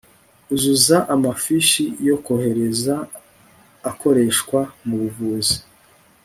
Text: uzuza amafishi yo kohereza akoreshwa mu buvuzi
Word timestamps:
uzuza 0.53 0.97
amafishi 1.15 1.83
yo 2.07 2.15
kohereza 2.25 2.95
akoreshwa 3.91 4.59
mu 4.87 4.95
buvuzi 5.01 5.57